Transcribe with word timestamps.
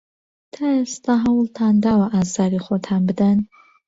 تا 0.53 0.65
ئێستا 0.77 1.13
هەوڵتان 1.25 1.75
داوە 1.83 2.07
ئازاری 2.13 2.63
خۆتان 2.65 3.01
بدەن؟ 3.09 3.37